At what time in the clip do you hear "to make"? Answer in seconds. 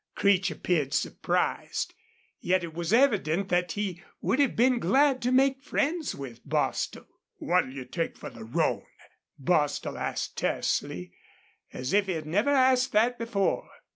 5.21-5.61